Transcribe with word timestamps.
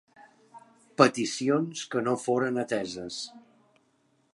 Peticions 1.01 1.83
que 1.93 2.03
no 2.09 2.17
foren 2.25 2.59
ateses. 2.67 3.23